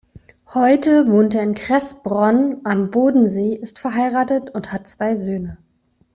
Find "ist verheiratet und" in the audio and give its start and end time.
3.55-4.71